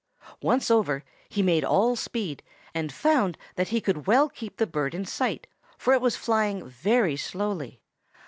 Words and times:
Once 0.41 0.71
over, 0.71 1.03
he 1.29 1.43
made 1.43 1.63
all 1.63 1.95
speed, 1.95 2.41
and 2.73 2.91
found 2.91 3.37
that 3.53 3.67
he 3.67 3.79
could 3.79 4.07
well 4.07 4.29
keep 4.29 4.57
the 4.57 4.65
bird 4.65 4.95
in 4.95 5.05
sight, 5.05 5.45
for 5.77 5.93
it 5.93 6.01
was 6.01 6.15
flying 6.15 6.67
very 6.67 7.15
slowly. 7.15 7.83